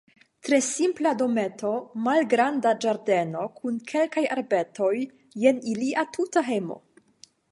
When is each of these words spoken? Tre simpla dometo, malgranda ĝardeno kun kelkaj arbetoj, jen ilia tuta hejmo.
Tre 0.45 0.57
simpla 0.67 1.09
dometo, 1.19 1.73
malgranda 2.07 2.71
ĝardeno 2.87 3.45
kun 3.59 3.77
kelkaj 3.93 4.25
arbetoj, 4.39 4.93
jen 5.45 5.63
ilia 5.75 6.09
tuta 6.17 6.47
hejmo. 6.51 6.83